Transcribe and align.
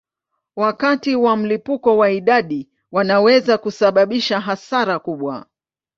Wakati 0.55 1.15
wa 1.15 1.37
mlipuko 1.37 1.97
wa 1.97 2.11
idadi 2.11 2.69
wanaweza 2.91 3.57
kusababisha 3.57 4.39
hasara 4.39 4.99
kubwa. 4.99 5.45